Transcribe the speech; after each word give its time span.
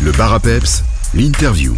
Le 0.00 0.12
bar 0.12 0.32
à 0.32 0.40
peps, 0.40 0.82
l'interview. 1.14 1.74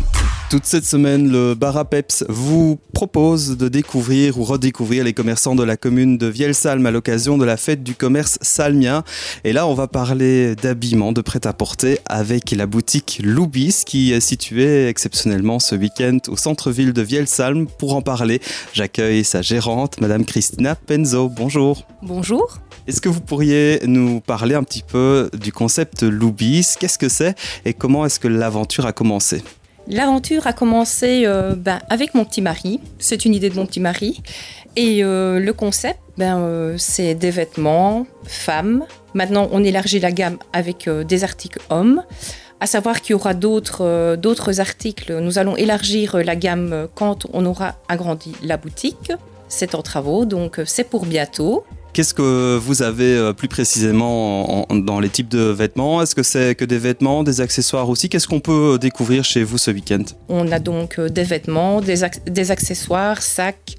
Toute 0.48 0.65
cette 0.65 0.84
semaine, 0.84 1.31
le 1.31 1.55
Bar 1.55 1.76
à 1.76 1.84
Peps 1.84 2.24
vous 2.28 2.78
propose 2.92 3.56
de 3.56 3.69
découvrir 3.69 4.38
ou 4.38 4.45
redécouvrir 4.45 5.03
les 5.03 5.12
commerçants 5.12 5.56
de 5.56 5.64
la 5.64 5.76
commune 5.76 6.18
de 6.18 6.29
Vielsalm 6.29 6.87
à 6.87 6.92
l'occasion 6.92 7.37
de 7.37 7.44
la 7.44 7.56
fête 7.56 7.82
du 7.82 7.96
commerce 7.96 8.38
salmien. 8.42 9.02
Et 9.42 9.52
là, 9.52 9.66
on 9.66 9.74
va 9.74 9.88
parler 9.88 10.54
d'habillement, 10.54 11.10
de 11.10 11.21
prêt-à-porter 11.21 11.98
avec 12.06 12.52
la 12.52 12.66
boutique 12.66 13.21
Loubis 13.24 13.83
qui 13.84 14.12
est 14.12 14.21
située 14.21 14.87
exceptionnellement 14.87 15.58
ce 15.58 15.74
week-end 15.74 16.19
au 16.29 16.37
centre-ville 16.37 16.93
de 16.93 17.03
Vielsalm. 17.03 17.67
Pour 17.67 17.96
en 17.96 18.03
parler, 18.03 18.41
j'accueille 18.73 19.25
sa 19.25 19.43
gérante, 19.43 20.01
Madame 20.01 20.25
Christina 20.25 20.77
Penzo. 20.77 21.29
Bonjour. 21.29 21.87
Bonjour. 22.03 22.61
Est-ce 22.87 23.00
que 23.00 23.09
vous 23.09 23.21
pourriez 23.21 23.80
nous 23.84 24.21
parler 24.21 24.55
un 24.55 24.62
petit 24.62 24.84
peu 24.87 25.29
du 25.37 25.50
concept 25.50 26.05
Loubis? 26.05 26.77
Qu'est-ce 26.79 26.98
que 26.98 27.09
c'est 27.09 27.34
et 27.64 27.75
comment 27.75 28.07
est-ce 28.07 28.20
que 28.20 28.29
l'aventure 28.29 28.87
a 28.87 28.93
commencé? 28.93 29.42
L'aventure 29.88 30.47
a 30.47 30.52
commencé 30.52 31.23
euh, 31.27 31.56
ben, 31.56 31.80
avec 31.88 32.14
mon 32.14 32.25
petit 32.25 32.42
mari. 32.42 32.80
C'est 33.01 33.25
une 33.25 33.34
idée 33.34 33.51
de 33.51 33.56
mon 33.56 33.66
petit 33.66 33.80
mari. 33.80 34.23
Et 34.77 35.02
euh, 35.02 35.41
le 35.41 35.52
concept, 35.52 35.98
ben, 36.16 36.38
euh, 36.38 36.77
c'est 36.78 37.16
des 37.16 37.33
vêtements 37.33 38.06
femmes. 38.23 38.84
Maintenant, 39.14 39.48
on 39.50 39.64
élargit 39.64 39.98
la 39.98 40.12
gamme 40.12 40.39
avec 40.53 40.89
des 40.89 41.25
articles 41.25 41.59
hommes. 41.70 42.05
À 42.61 42.66
savoir 42.66 43.00
qu'il 43.00 43.12
y 43.12 43.14
aura 43.14 43.34
d'autres 43.34 44.14
d'autres 44.16 44.61
articles. 44.61 45.19
Nous 45.19 45.39
allons 45.39 45.56
élargir 45.56 46.19
la 46.19 46.37
gamme 46.37 46.87
quand 46.95 47.27
on 47.33 47.45
aura 47.47 47.75
agrandi 47.89 48.33
la 48.42 48.56
boutique. 48.56 49.12
C'est 49.48 49.75
en 49.75 49.83
travaux, 49.83 50.25
donc 50.25 50.61
c'est 50.64 50.84
pour 50.84 51.05
bientôt. 51.05 51.64
Qu'est-ce 51.96 52.12
que 52.12 52.59
vous 52.59 52.82
avez 52.82 53.16
euh, 53.16 53.32
plus 53.32 53.48
précisément 53.48 54.66
dans 54.68 55.00
les 55.00 55.09
types 55.09 55.30
de 55.30 55.38
vêtements? 55.38 56.02
Est-ce 56.02 56.14
que 56.14 56.22
c'est 56.22 56.55
que 56.55 56.66
des 56.66 56.77
vêtements, 56.77 57.22
des 57.22 57.41
accessoires 57.41 57.88
aussi? 57.88 58.10
Qu'est-ce 58.10 58.28
qu'on 58.28 58.41
peut 58.41 58.74
euh, 58.74 58.78
découvrir 58.78 59.24
chez 59.24 59.42
vous 59.42 59.56
ce 59.56 59.70
week-end? 59.70 60.02
On 60.28 60.52
a 60.52 60.59
donc 60.59 60.98
euh, 60.98 61.09
des 61.09 61.22
vêtements, 61.22 61.80
des, 61.80 62.03
accessoires, 62.50 63.22
sacs, 63.22 63.77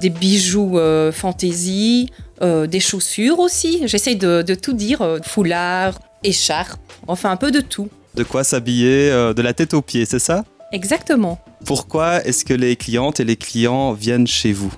des 0.00 0.08
bijoux 0.08 0.78
fantaisie, 1.12 2.08
des 2.40 2.80
chaussures 2.80 3.40
aussi. 3.40 3.82
J'essaye 3.84 4.16
de, 4.16 4.40
de, 4.40 4.54
tout 4.54 4.72
dire, 4.72 5.18
foulard, 5.22 5.98
écharpe, 6.24 6.80
enfin 7.08 7.30
un 7.30 7.36
peu 7.36 7.50
de 7.50 7.60
tout. 7.60 7.90
De 8.14 8.22
quoi 8.22 8.42
s'habiller 8.42 9.10
de 9.10 9.42
la 9.42 9.52
tête 9.52 9.74
aux 9.74 9.82
pieds, 9.82 10.06
c'est 10.06 10.18
ça? 10.18 10.46
Exactement. 10.72 11.38
Pourquoi 11.66 12.24
est-ce 12.24 12.46
que 12.46 12.54
les 12.54 12.76
clientes 12.76 13.20
et 13.20 13.24
les 13.24 13.36
clients 13.36 13.92
viennent 13.92 14.26
chez 14.26 14.54
vous? 14.54 14.72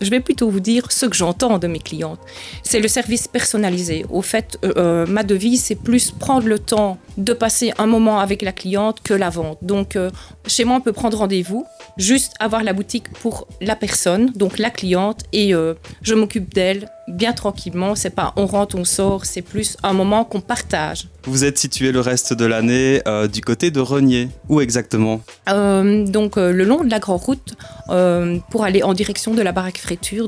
Je 0.00 0.10
vais 0.10 0.20
plutôt 0.20 0.48
vous 0.48 0.60
dire 0.60 0.90
ce 0.90 1.06
que 1.06 1.16
j'entends 1.16 1.58
de 1.58 1.66
mes 1.66 1.78
clientes. 1.78 2.20
C'est 2.62 2.80
le 2.80 2.88
service 2.88 3.28
personnalisé. 3.28 4.04
Au 4.10 4.22
fait, 4.22 4.58
euh, 4.64 4.72
euh, 4.76 5.06
ma 5.06 5.22
devise, 5.22 5.64
c'est 5.64 5.74
plus 5.74 6.10
prendre 6.10 6.46
le 6.46 6.58
temps 6.58 6.98
de 7.18 7.32
passer 7.32 7.72
un 7.78 7.86
moment 7.86 8.20
avec 8.20 8.42
la 8.42 8.52
cliente 8.52 9.00
que 9.02 9.12
la 9.14 9.28
vente. 9.28 9.58
Donc, 9.62 9.96
euh, 9.96 10.10
chez 10.46 10.64
moi, 10.64 10.76
on 10.76 10.80
peut 10.80 10.92
prendre 10.92 11.18
rendez-vous, 11.18 11.66
juste 11.98 12.32
avoir 12.40 12.64
la 12.64 12.72
boutique 12.72 13.10
pour 13.12 13.46
la 13.60 13.76
personne, 13.76 14.30
donc 14.34 14.58
la 14.58 14.70
cliente, 14.70 15.24
et 15.32 15.52
je 16.02 16.14
m'occupe 16.14 16.54
d'elle 16.54 16.88
bien 17.08 17.32
tranquillement. 17.32 17.94
C'est 17.94 18.10
pas 18.10 18.32
on 18.36 18.46
rentre, 18.46 18.76
on 18.76 18.84
sort, 18.84 19.24
c'est 19.24 19.42
plus 19.42 19.76
un 19.82 19.92
moment 19.92 20.24
qu'on 20.24 20.40
partage. 20.40 21.08
Vous 21.24 21.44
êtes 21.44 21.58
situé 21.58 21.92
le 21.92 22.00
reste 22.00 22.32
de 22.32 22.44
l'année 22.44 23.02
du 23.32 23.40
côté 23.40 23.70
de 23.70 23.80
Renier. 23.80 24.28
Où 24.48 24.60
exactement? 24.60 25.20
Donc, 25.46 26.36
le 26.36 26.64
long 26.64 26.84
de 26.84 26.90
la 26.90 26.98
Grande 26.98 27.20
Route, 27.20 27.54
pour 28.50 28.64
aller 28.64 28.82
en 28.82 28.94
direction 28.94 29.34
de 29.34 29.42
la 29.42 29.52
baraque 29.52 29.78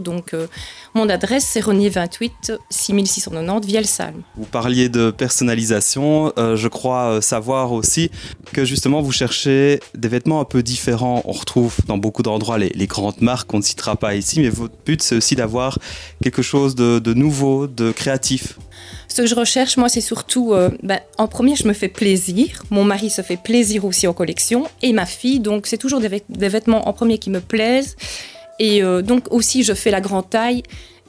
donc, 0.01 0.35
euh, 0.35 0.47
mon 0.95 1.09
adresse, 1.09 1.45
c'est 1.45 1.61
Renier 1.61 1.89
28 1.89 2.53
6690 2.71 3.67
Vielsalm. 3.67 4.23
Vous 4.37 4.45
parliez 4.45 4.89
de 4.89 5.11
personnalisation. 5.11 6.33
Euh, 6.39 6.57
je 6.57 6.69
crois 6.69 6.80
euh, 6.87 7.21
savoir 7.21 7.73
aussi 7.73 8.11
que 8.53 8.65
justement, 8.65 9.03
vous 9.03 9.13
cherchez 9.13 9.81
des 9.95 10.09
vêtements 10.09 10.41
un 10.41 10.45
peu 10.45 10.63
différents. 10.63 11.23
On 11.25 11.33
retrouve 11.33 11.77
dans 11.87 11.99
beaucoup 11.99 12.23
d'endroits 12.23 12.59
les, 12.59 12.87
grandes 12.87 13.21
marques, 13.21 13.53
on 13.55 13.59
ne 13.59 13.63
citera 13.63 13.97
pas 13.97 14.15
ici, 14.15 14.41
mais 14.41 14.49
votre 14.49 14.75
but, 14.85 15.03
c'est 15.03 15.17
aussi 15.17 15.37
d'avoir 15.37 15.79
quelque 16.23 16.43
chose 16.43 16.75
de, 16.75 17.15
nouveau, 17.15 17.67
de 17.67 17.93
créatif. 17.93 18.59
Ce 19.09 19.23
que 19.23 19.27
je 19.27 19.35
recherche, 19.35 19.77
moi, 19.77 19.89
c'est 19.89 20.01
surtout, 20.01 20.55
ben, 20.83 21.01
en 21.19 21.29
premier, 21.29 21.57
je 21.57 21.67
me 21.67 21.73
fais 21.73 21.89
plaisir. 21.89 22.63
Mon 22.71 22.85
mari 22.85 23.11
se 23.11 23.23
fait 23.23 23.37
plaisir 23.37 23.85
aussi 23.85 24.07
en 24.07 24.13
collection 24.13 24.67
et 24.83 24.93
ma 24.93 25.07
fille. 25.07 25.41
Donc, 25.41 25.67
c'est 25.67 25.79
toujours 25.79 26.01
des, 26.01 26.23
vêtements 26.49 26.89
en 26.89 26.93
premier 26.93 27.19
qui 27.19 27.31
me 27.31 27.41
plaisent 27.41 27.97
et 28.61 28.85
euh, 28.85 29.03
donc 29.03 29.33
aussi, 29.33 29.65
je 29.65 29.73
fais 29.73 29.91
la 29.91 30.01
grande 30.01 30.31
taille. 30.31 30.63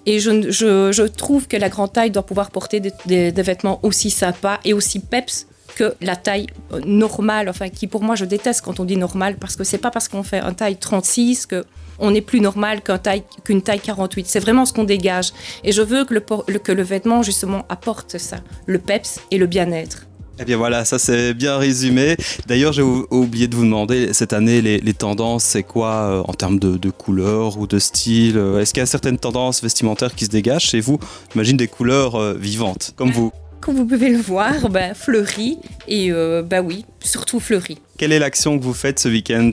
Et 0.07 0.19
je, 0.19 1.05
trouve 1.05 1.47
que 1.47 1.57
la 1.57 1.69
grande 1.69 1.93
taille 1.93 2.09
doit 2.09 2.25
pouvoir 2.25 2.49
porter 2.49 2.79
des, 2.79 3.31
vêtements 3.31 3.79
aussi 3.83 4.09
sympas 4.09 4.59
et 4.65 4.73
aussi 4.73 4.97
peps 4.97 5.45
que 5.75 5.95
la 6.01 6.15
taille 6.15 6.47
euh, 6.73 6.81
normale, 6.85 7.49
enfin 7.49 7.69
qui 7.69 7.87
pour 7.87 8.03
moi 8.03 8.15
je 8.15 8.25
déteste 8.25 8.61
quand 8.61 8.79
on 8.79 8.85
dit 8.85 8.97
normal 8.97 9.35
parce 9.39 9.55
que 9.55 9.63
c'est 9.63 9.77
pas 9.77 9.91
parce 9.91 10.07
qu'on 10.07 10.23
fait 10.23 10.39
un 10.39 10.53
taille 10.53 10.77
36 10.77 11.45
que 11.45 11.65
on 11.99 12.15
est 12.15 12.21
plus 12.21 12.41
normal 12.41 12.81
qu'une 12.81 12.99
taille, 12.99 13.23
qu'une 13.43 13.61
taille 13.61 13.79
48. 13.79 14.25
C'est 14.27 14.39
vraiment 14.39 14.65
ce 14.65 14.73
qu'on 14.73 14.83
dégage. 14.83 15.33
Et 15.63 15.71
je 15.71 15.83
veux 15.83 16.03
que 16.03 16.15
le, 16.15 16.59
que 16.59 16.71
le 16.71 16.81
vêtement 16.81 17.21
justement 17.21 17.63
apporte 17.69 18.17
ça, 18.17 18.37
le 18.65 18.79
peps 18.79 19.19
et 19.29 19.37
le 19.37 19.45
bien-être. 19.45 20.07
Eh 20.39 20.45
bien 20.45 20.57
voilà, 20.57 20.85
ça 20.85 20.97
c'est 20.97 21.35
bien 21.35 21.57
résumé. 21.57 22.15
D'ailleurs, 22.47 22.73
j'ai 22.73 22.81
oublié 22.81 23.47
de 23.47 23.55
vous 23.55 23.63
demander, 23.63 24.11
cette 24.13 24.33
année, 24.33 24.61
les, 24.61 24.93
tendances, 24.93 25.43
c'est 25.43 25.61
quoi 25.61 25.93
euh, 25.93 26.23
en 26.27 26.33
termes 26.33 26.57
de, 26.57 26.89
couleurs 26.89 27.59
ou 27.59 27.67
de 27.67 27.77
style 27.77 28.37
euh, 28.37 28.59
Est-ce 28.59 28.73
qu'il 28.73 28.81
y 28.81 28.83
a 28.83 28.87
certaines 28.87 29.19
tendances 29.19 29.61
vestimentaires 29.61 30.15
qui 30.15 30.25
se 30.25 30.31
dégagent 30.31 30.69
chez 30.69 30.79
vous? 30.79 30.99
J'imagine 31.31 31.57
des 31.57 31.67
couleurs 31.67 32.15
euh, 32.15 32.33
vivantes, 32.33 32.93
comme 32.95 33.11
vous. 33.11 33.31
Comme 33.61 33.75
vous 33.75 33.85
pouvez 33.85 34.09
le 34.09 34.17
voir, 34.17 34.69
bah, 34.69 34.93
fleuri 34.93 35.59
et 35.87 36.11
bah 36.43 36.61
oui, 36.61 36.85
surtout 36.99 37.39
fleuri. 37.39 37.77
Quelle 37.97 38.11
est 38.11 38.19
l'action 38.19 38.57
que 38.57 38.63
vous 38.63 38.73
faites 38.73 38.99
ce 38.99 39.07
week-end 39.07 39.51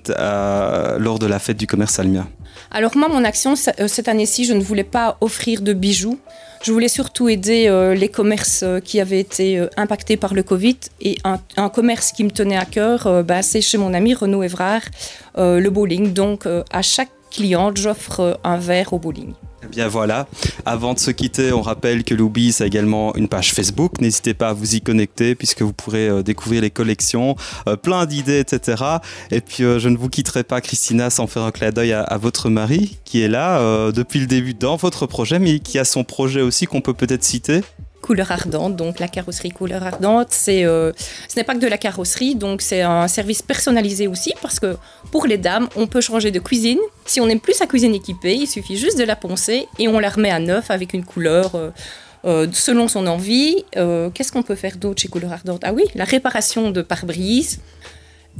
lors 0.98 1.18
de 1.18 1.26
la 1.26 1.38
fête 1.38 1.56
du 1.56 1.66
commerce 1.66 1.98
almien 1.98 2.26
alors 2.70 2.96
moi, 2.96 3.08
mon 3.08 3.24
action 3.24 3.54
cette 3.56 4.08
année-ci, 4.08 4.44
je 4.44 4.52
ne 4.52 4.60
voulais 4.60 4.84
pas 4.84 5.16
offrir 5.20 5.62
de 5.62 5.72
bijoux. 5.72 6.18
Je 6.62 6.72
voulais 6.72 6.88
surtout 6.88 7.28
aider 7.28 7.66
euh, 7.68 7.94
les 7.94 8.08
commerces 8.08 8.64
euh, 8.64 8.80
qui 8.80 9.00
avaient 9.00 9.20
été 9.20 9.58
euh, 9.58 9.68
impactés 9.76 10.16
par 10.16 10.34
le 10.34 10.42
Covid. 10.42 10.76
Et 11.00 11.16
un, 11.24 11.68
commerce 11.68 12.10
qui 12.10 12.24
me 12.24 12.30
tenait 12.30 12.56
à 12.56 12.64
cœur, 12.64 13.22
bah, 13.22 13.42
c'est 13.42 13.60
chez 13.60 13.78
mon 13.78 13.94
ami 13.94 14.14
Renaud 14.14 14.42
Evrard, 14.42 14.82
le 15.36 15.68
bowling. 15.68 16.12
Donc 16.12 16.46
à 16.46 16.82
chaque 16.82 17.10
cliente, 17.30 17.76
j'offre 17.76 18.40
un 18.42 18.56
verre 18.56 18.92
au 18.92 18.98
bowling. 18.98 19.32
Eh 19.68 19.70
bien 19.70 19.88
voilà, 19.88 20.26
avant 20.64 20.94
de 20.94 20.98
se 20.98 21.10
quitter, 21.10 21.52
on 21.52 21.60
rappelle 21.60 22.02
que 22.02 22.14
Loubis 22.14 22.56
a 22.60 22.66
également 22.66 23.14
une 23.16 23.28
page 23.28 23.52
Facebook. 23.52 24.00
N'hésitez 24.00 24.32
pas 24.32 24.48
à 24.48 24.52
vous 24.54 24.76
y 24.76 24.80
connecter 24.80 25.34
puisque 25.34 25.60
vous 25.60 25.74
pourrez 25.74 26.08
euh, 26.08 26.22
découvrir 26.22 26.62
les 26.62 26.70
collections, 26.70 27.36
euh, 27.66 27.76
plein 27.76 28.06
d'idées, 28.06 28.38
etc. 28.38 28.82
Et 29.30 29.42
puis 29.42 29.64
euh, 29.64 29.78
je 29.78 29.90
ne 29.90 29.98
vous 29.98 30.08
quitterai 30.08 30.42
pas, 30.42 30.62
Christina, 30.62 31.10
sans 31.10 31.26
faire 31.26 31.42
un 31.42 31.50
clin 31.50 31.70
d'œil 31.70 31.92
à, 31.92 32.16
votre 32.16 32.48
mari 32.48 32.96
qui 33.04 33.20
est 33.20 33.28
là 33.28 33.92
depuis 33.92 34.20
le 34.20 34.26
début 34.26 34.54
dans 34.54 34.76
votre 34.76 35.06
projet, 35.06 35.38
mais 35.38 35.60
qui 35.60 35.78
a 35.78 35.84
son 35.84 36.02
projet 36.02 36.40
aussi 36.40 36.66
qu'on 36.66 36.80
peut 36.80 36.94
peut-être 36.94 37.22
citer 37.22 37.60
couleur 38.00 38.30
ardente, 38.30 38.76
donc 38.76 39.00
la 39.00 39.08
carrosserie 39.08 39.50
couleur 39.50 39.82
ardente. 39.82 40.28
C'est, 40.30 40.64
euh, 40.64 40.92
ce 41.28 41.36
n'est 41.36 41.44
pas 41.44 41.54
que 41.54 41.60
de 41.60 41.66
la 41.66 41.78
carrosserie, 41.78 42.34
donc 42.34 42.62
c'est 42.62 42.82
un 42.82 43.08
service 43.08 43.42
personnalisé 43.42 44.06
aussi 44.06 44.34
parce 44.42 44.60
que 44.60 44.76
pour 45.10 45.26
les 45.26 45.38
dames, 45.38 45.68
on 45.76 45.86
peut 45.86 46.00
changer 46.00 46.30
de 46.30 46.38
cuisine. 46.38 46.78
Si 47.04 47.20
on 47.20 47.26
n'aime 47.26 47.40
plus 47.40 47.54
sa 47.54 47.66
cuisine 47.66 47.94
équipée, 47.94 48.34
il 48.34 48.46
suffit 48.46 48.76
juste 48.76 48.98
de 48.98 49.04
la 49.04 49.16
poncer 49.16 49.66
et 49.78 49.88
on 49.88 49.98
la 49.98 50.10
remet 50.10 50.30
à 50.30 50.38
neuf 50.38 50.70
avec 50.70 50.94
une 50.94 51.04
couleur. 51.04 51.54
Euh, 51.54 51.70
euh, 52.24 52.48
selon 52.52 52.88
son 52.88 53.06
envie, 53.06 53.64
qu'est-ce 53.72 54.32
qu'on 54.32 54.42
peut 54.42 54.56
faire 54.56 54.76
d'autre 54.76 55.00
chez 55.00 55.06
Couleur 55.06 55.32
Ardente? 55.32 55.62
Ah 55.64 55.72
oui, 55.72 55.84
la 55.94 56.04
réparation 56.04 56.72
de 56.72 56.82
pare-brise 56.82 57.60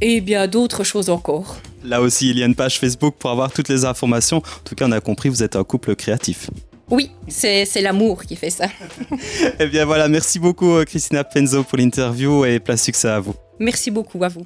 et 0.01 0.19
bien 0.19 0.47
d'autres 0.47 0.83
choses 0.83 1.09
encore. 1.09 1.57
Là 1.83 2.01
aussi, 2.01 2.29
il 2.29 2.37
y 2.37 2.43
a 2.43 2.45
une 2.45 2.55
page 2.55 2.77
Facebook 2.77 3.15
pour 3.17 3.29
avoir 3.29 3.51
toutes 3.53 3.69
les 3.69 3.85
informations. 3.85 4.37
En 4.37 4.63
tout 4.65 4.75
cas, 4.75 4.85
on 4.85 4.91
a 4.91 4.99
compris, 4.99 5.29
vous 5.29 5.43
êtes 5.43 5.55
un 5.55 5.63
couple 5.63 5.95
créatif. 5.95 6.49
Oui, 6.91 7.11
c'est 7.27 7.81
l'amour 7.81 8.23
qui 8.23 8.35
fait 8.35 8.49
ça. 8.49 8.67
eh 9.59 9.67
bien 9.67 9.85
voilà, 9.85 10.07
merci 10.07 10.39
beaucoup 10.39 10.75
euh, 10.75 10.85
Christina 10.85 11.23
Penzo 11.23 11.63
pour 11.63 11.77
l'interview 11.77 12.45
et 12.45 12.59
plein 12.59 12.77
succès 12.77 13.09
à 13.09 13.19
vous. 13.19 13.35
Merci 13.59 13.91
beaucoup 13.91 14.23
à 14.23 14.27
vous. 14.27 14.45